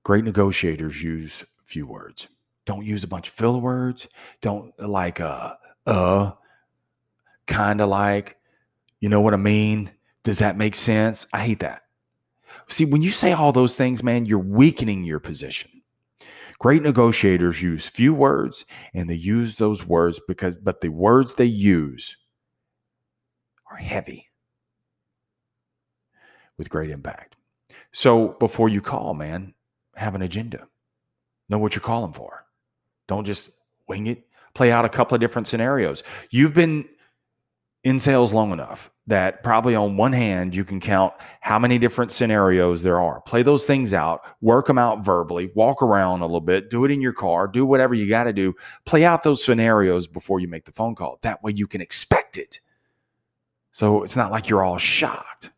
Great 0.04 0.26
negotiators 0.26 1.02
use 1.02 1.46
few 1.64 1.88
words. 1.88 2.28
Don't 2.66 2.86
use 2.86 3.04
a 3.04 3.08
bunch 3.08 3.30
of 3.30 3.34
filler 3.34 3.60
words. 3.60 4.08
Don't 4.42 4.78
like 4.80 5.22
uh 5.22 5.54
uh 5.86 6.32
kind 7.50 7.82
of 7.82 7.90
like 7.90 8.40
you 9.00 9.10
know 9.10 9.22
what 9.22 9.34
I 9.34 9.38
mean? 9.38 9.92
Does 10.24 10.40
that 10.40 10.58
make 10.58 10.76
sense? 10.76 11.26
I 11.34 11.46
hate 11.46 11.60
that. 11.60 11.82
See, 12.68 12.86
when 12.86 13.02
you 13.02 13.12
say 13.12 13.32
all 13.32 13.52
those 13.52 13.76
things, 13.76 14.04
man, 14.04 14.26
you're 14.26 14.38
weakening 14.40 15.04
your 15.04 15.20
position. 15.20 15.72
Great 16.60 16.84
negotiators 16.84 17.64
use 17.64 17.88
few 17.88 18.14
words 18.14 18.66
and 18.94 19.10
they 19.10 19.16
use 19.16 19.56
those 19.56 19.86
words 19.86 20.20
because, 20.28 20.58
but 20.58 20.82
the 20.82 20.90
words 20.90 21.34
they 21.34 21.46
use 21.46 22.18
are 23.72 23.78
heavy 23.78 24.28
with 26.58 26.70
great 26.70 26.90
impact. 26.90 27.38
So 27.94 28.36
before 28.40 28.68
you 28.68 28.82
call, 28.82 29.14
man, 29.14 29.54
have 29.96 30.16
an 30.16 30.22
agenda. 30.22 30.68
Know 31.48 31.58
what 31.58 31.74
you're 31.74 31.82
calling 31.82 32.14
for. 32.14 32.46
Don't 33.08 33.26
just 33.26 33.52
wing 33.88 34.08
it. 34.08 34.28
Play 34.54 34.72
out 34.72 34.86
a 34.86 34.90
couple 34.90 35.16
of 35.16 35.22
different 35.22 35.48
scenarios. 35.48 36.04
You've 36.30 36.54
been 36.54 36.86
in 37.90 37.98
sales 37.98 38.32
long 38.34 38.52
enough 38.52 38.92
that 39.08 39.42
probably 39.42 39.74
on 39.74 39.98
one 39.98 40.14
hand 40.14 40.54
you 40.54 40.64
can 40.64 40.80
count 40.80 41.12
how 41.42 41.58
many 41.58 41.80
different 41.80 42.12
scenarios 42.12 42.84
there 42.84 43.02
are. 43.02 43.20
Play 43.22 43.42
those 43.42 43.66
things 43.66 43.96
out, 43.96 44.22
work 44.42 44.68
them 44.68 44.78
out 44.78 45.04
verbally, 45.04 45.50
walk 45.56 45.82
around 45.82 46.22
a 46.22 46.26
little 46.26 46.40
bit, 46.40 46.70
do 46.70 46.86
it 46.86 46.92
in 46.92 47.02
your 47.02 47.14
car, 47.14 47.48
do 47.48 47.66
whatever 47.66 47.96
you 47.96 48.08
got 48.08 48.26
to 48.26 48.34
do. 48.34 48.54
Play 48.86 49.06
out 49.06 49.24
those 49.24 49.44
scenarios 49.44 50.06
before 50.06 50.40
you 50.40 50.48
make 50.48 50.66
the 50.66 50.72
phone 50.72 50.94
call. 50.94 51.18
That 51.24 51.42
way 51.42 51.52
you 51.56 51.66
can 51.66 51.82
expect 51.82 52.38
it. 52.38 52.60
So 53.72 54.04
it's 54.04 54.16
not 54.16 54.30
like 54.30 54.50
you're 54.50 54.64
all 54.64 54.78
shocked 54.78 55.50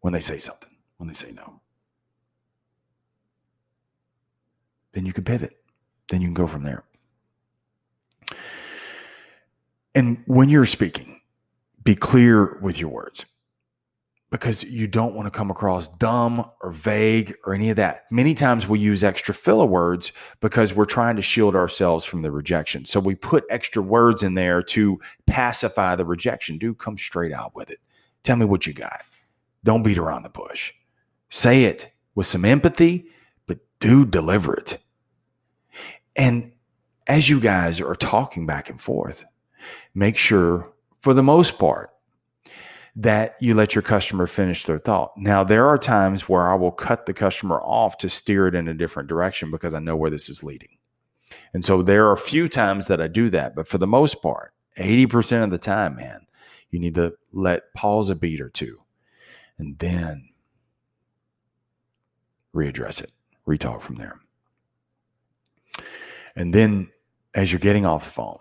when 0.00 0.14
they 0.14 0.20
say 0.20 0.38
something, 0.38 0.70
when 0.96 1.06
they 1.06 1.14
say 1.14 1.32
no. 1.32 1.60
Then 4.92 5.04
you 5.04 5.12
can 5.12 5.24
pivot. 5.24 5.54
Then 6.08 6.22
you 6.22 6.28
can 6.28 6.34
go 6.34 6.46
from 6.46 6.62
there. 6.62 6.85
And 9.96 10.22
when 10.26 10.50
you're 10.50 10.66
speaking, 10.66 11.20
be 11.82 11.96
clear 11.96 12.60
with 12.60 12.78
your 12.78 12.90
words 12.90 13.24
because 14.30 14.62
you 14.62 14.86
don't 14.86 15.14
want 15.14 15.26
to 15.26 15.30
come 15.30 15.50
across 15.50 15.88
dumb 15.88 16.44
or 16.60 16.70
vague 16.70 17.34
or 17.46 17.54
any 17.54 17.70
of 17.70 17.76
that. 17.76 18.04
Many 18.10 18.34
times 18.34 18.68
we 18.68 18.78
use 18.78 19.02
extra 19.02 19.32
filler 19.32 19.64
words 19.64 20.12
because 20.42 20.74
we're 20.74 20.84
trying 20.84 21.16
to 21.16 21.22
shield 21.22 21.56
ourselves 21.56 22.04
from 22.04 22.20
the 22.20 22.30
rejection. 22.30 22.84
So 22.84 23.00
we 23.00 23.14
put 23.14 23.44
extra 23.48 23.80
words 23.80 24.22
in 24.22 24.34
there 24.34 24.62
to 24.64 25.00
pacify 25.26 25.96
the 25.96 26.04
rejection. 26.04 26.58
Dude, 26.58 26.76
come 26.76 26.98
straight 26.98 27.32
out 27.32 27.54
with 27.54 27.70
it. 27.70 27.78
Tell 28.22 28.36
me 28.36 28.44
what 28.44 28.66
you 28.66 28.74
got. 28.74 29.02
Don't 29.64 29.82
beat 29.82 29.96
around 29.96 30.24
the 30.24 30.28
bush. 30.28 30.74
Say 31.30 31.64
it 31.64 31.90
with 32.14 32.26
some 32.26 32.44
empathy, 32.44 33.06
but 33.46 33.60
do 33.80 34.04
deliver 34.04 34.52
it. 34.52 34.76
And 36.16 36.52
as 37.06 37.30
you 37.30 37.40
guys 37.40 37.80
are 37.80 37.96
talking 37.96 38.44
back 38.44 38.68
and 38.68 38.78
forth, 38.78 39.24
make 39.96 40.18
sure, 40.18 40.70
for 41.00 41.14
the 41.14 41.22
most 41.22 41.58
part, 41.58 41.90
that 42.94 43.34
you 43.40 43.54
let 43.54 43.74
your 43.74 43.82
customer 43.82 44.26
finish 44.26 44.64
their 44.64 44.78
thought. 44.78 45.12
Now, 45.16 45.42
there 45.42 45.66
are 45.66 45.78
times 45.78 46.28
where 46.28 46.50
I 46.50 46.54
will 46.54 46.70
cut 46.70 47.06
the 47.06 47.14
customer 47.14 47.60
off 47.60 47.96
to 47.98 48.08
steer 48.08 48.46
it 48.46 48.54
in 48.54 48.68
a 48.68 48.74
different 48.74 49.08
direction 49.08 49.50
because 49.50 49.72
I 49.72 49.78
know 49.78 49.96
where 49.96 50.10
this 50.10 50.28
is 50.28 50.42
leading. 50.42 50.76
And 51.54 51.64
so 51.64 51.82
there 51.82 52.06
are 52.06 52.12
a 52.12 52.18
few 52.18 52.46
times 52.46 52.86
that 52.88 53.00
I 53.00 53.08
do 53.08 53.30
that, 53.30 53.56
but 53.56 53.66
for 53.66 53.78
the 53.78 53.86
most 53.86 54.22
part, 54.22 54.52
80% 54.78 55.44
of 55.44 55.50
the 55.50 55.58
time, 55.58 55.96
man, 55.96 56.26
you 56.70 56.78
need 56.78 56.94
to 56.96 57.14
let 57.32 57.72
pause 57.74 58.10
a 58.10 58.14
beat 58.14 58.40
or 58.40 58.50
two 58.50 58.82
and 59.58 59.78
then 59.78 60.28
readdress 62.54 63.00
it, 63.00 63.12
retalk 63.46 63.80
from 63.80 63.96
there. 63.96 64.20
And 66.34 66.54
then 66.54 66.90
as 67.34 67.50
you're 67.50 67.58
getting 67.58 67.86
off 67.86 68.04
the 68.04 68.10
phone, 68.10 68.38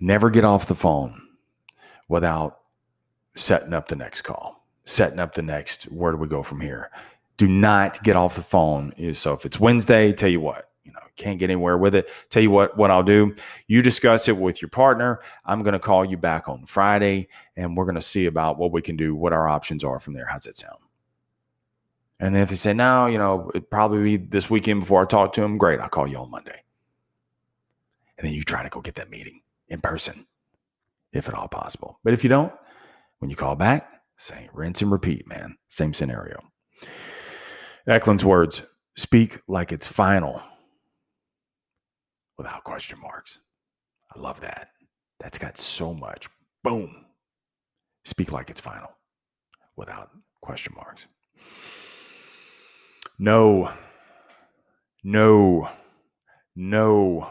Never 0.00 0.30
get 0.30 0.44
off 0.44 0.66
the 0.66 0.74
phone 0.74 1.20
without 2.08 2.58
setting 3.36 3.72
up 3.72 3.88
the 3.88 3.96
next 3.96 4.22
call, 4.22 4.66
setting 4.84 5.18
up 5.18 5.34
the 5.34 5.42
next, 5.42 5.84
where 5.84 6.12
do 6.12 6.18
we 6.18 6.28
go 6.28 6.42
from 6.42 6.60
here? 6.60 6.90
Do 7.36 7.48
not 7.48 8.02
get 8.02 8.16
off 8.16 8.34
the 8.34 8.42
phone. 8.42 8.92
So 9.14 9.32
if 9.32 9.46
it's 9.46 9.60
Wednesday, 9.60 10.12
tell 10.12 10.28
you 10.28 10.40
what, 10.40 10.70
you 10.84 10.92
know, 10.92 10.98
can't 11.16 11.38
get 11.38 11.50
anywhere 11.50 11.78
with 11.78 11.94
it. 11.94 12.08
Tell 12.28 12.42
you 12.42 12.50
what, 12.50 12.76
what 12.76 12.90
I'll 12.90 13.02
do. 13.02 13.34
You 13.66 13.80
discuss 13.80 14.28
it 14.28 14.36
with 14.36 14.60
your 14.60 14.68
partner. 14.68 15.20
I'm 15.44 15.62
going 15.62 15.72
to 15.72 15.78
call 15.78 16.04
you 16.04 16.16
back 16.16 16.48
on 16.48 16.66
Friday 16.66 17.28
and 17.56 17.76
we're 17.76 17.84
going 17.84 17.94
to 17.94 18.02
see 18.02 18.26
about 18.26 18.58
what 18.58 18.72
we 18.72 18.82
can 18.82 18.96
do, 18.96 19.14
what 19.14 19.32
our 19.32 19.48
options 19.48 19.84
are 19.84 20.00
from 20.00 20.14
there. 20.14 20.26
How's 20.26 20.42
that 20.42 20.56
sound? 20.56 20.78
And 22.18 22.34
then 22.34 22.42
if 22.42 22.50
they 22.50 22.56
say, 22.56 22.74
no, 22.74 23.06
you 23.06 23.16
know, 23.16 23.50
it'd 23.54 23.70
probably 23.70 24.18
be 24.18 24.26
this 24.26 24.50
weekend 24.50 24.80
before 24.80 25.02
I 25.02 25.06
talk 25.06 25.32
to 25.34 25.42
him, 25.42 25.56
great. 25.56 25.80
I'll 25.80 25.88
call 25.88 26.06
you 26.06 26.18
on 26.18 26.30
Monday. 26.30 26.62
And 28.18 28.26
then 28.26 28.34
you 28.34 28.42
try 28.42 28.62
to 28.62 28.68
go 28.68 28.82
get 28.82 28.96
that 28.96 29.08
meeting 29.08 29.40
in 29.70 29.80
person, 29.80 30.26
if 31.12 31.28
at 31.28 31.34
all 31.34 31.48
possible. 31.48 31.98
But 32.04 32.12
if 32.12 32.22
you 32.24 32.28
don't, 32.28 32.52
when 33.18 33.30
you 33.30 33.36
call 33.36 33.56
back, 33.56 33.88
say 34.18 34.50
rinse 34.52 34.82
and 34.82 34.90
repeat, 34.90 35.26
man. 35.26 35.56
Same 35.68 35.94
scenario. 35.94 36.40
Eklund's 37.86 38.24
words 38.24 38.62
speak 38.96 39.40
like 39.48 39.72
it's 39.72 39.86
final 39.86 40.42
without 42.36 42.64
question 42.64 42.98
marks. 43.00 43.38
I 44.14 44.20
love 44.20 44.40
that. 44.40 44.68
That's 45.20 45.38
got 45.38 45.56
so 45.56 45.94
much. 45.94 46.28
Boom. 46.64 47.04
Speak 48.04 48.32
like 48.32 48.50
it's 48.50 48.60
final 48.60 48.90
without 49.76 50.10
question 50.40 50.74
marks. 50.74 51.02
No, 53.18 53.70
no, 55.04 55.68
no 56.56 57.28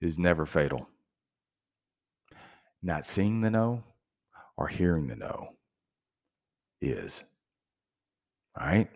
is 0.00 0.18
never 0.18 0.44
fatal 0.44 0.86
not 2.84 3.06
seeing 3.06 3.40
the 3.40 3.50
no 3.50 3.82
or 4.56 4.68
hearing 4.68 5.08
the 5.08 5.16
no 5.16 5.48
is. 6.80 7.24
All 8.60 8.66
right. 8.66 8.88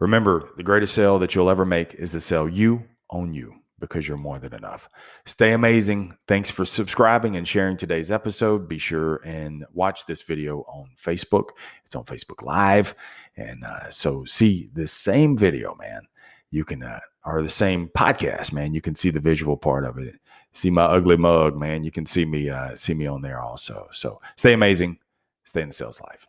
Remember, 0.00 0.50
the 0.56 0.62
greatest 0.62 0.94
sale 0.94 1.18
that 1.20 1.34
you'll 1.34 1.48
ever 1.48 1.64
make 1.64 1.94
is 1.94 2.12
the 2.12 2.20
sale 2.20 2.48
you 2.48 2.82
own 3.10 3.32
you 3.32 3.54
because 3.78 4.06
you're 4.08 4.16
more 4.16 4.38
than 4.38 4.54
enough. 4.54 4.88
Stay 5.26 5.52
amazing. 5.52 6.16
Thanks 6.26 6.50
for 6.50 6.64
subscribing 6.64 7.36
and 7.36 7.46
sharing 7.46 7.76
today's 7.76 8.10
episode. 8.10 8.68
Be 8.68 8.78
sure 8.78 9.16
and 9.24 9.64
watch 9.72 10.06
this 10.06 10.22
video 10.22 10.60
on 10.62 10.90
Facebook. 11.02 11.50
It's 11.84 11.94
on 11.94 12.04
Facebook 12.04 12.42
Live. 12.42 12.94
And 13.36 13.64
uh, 13.64 13.90
so 13.90 14.24
see 14.24 14.70
this 14.72 14.92
same 14.92 15.36
video, 15.36 15.74
man. 15.76 16.02
You 16.50 16.64
can, 16.64 16.82
uh, 16.82 17.00
or 17.24 17.42
the 17.42 17.48
same 17.48 17.88
podcast, 17.88 18.52
man. 18.52 18.74
You 18.74 18.80
can 18.80 18.94
see 18.94 19.10
the 19.10 19.20
visual 19.20 19.56
part 19.56 19.84
of 19.84 19.98
it 19.98 20.14
see 20.54 20.70
my 20.70 20.84
ugly 20.84 21.16
mug, 21.16 21.56
man, 21.56 21.84
you 21.84 21.90
can 21.90 22.06
see 22.06 22.24
me 22.24 22.48
uh, 22.48 22.74
see 22.74 22.94
me 22.94 23.06
on 23.06 23.20
there 23.20 23.40
also. 23.40 23.88
So 23.92 24.20
stay 24.36 24.54
amazing, 24.54 24.98
stay 25.44 25.62
in 25.62 25.68
the 25.68 25.74
sales 25.74 26.00
life. 26.00 26.26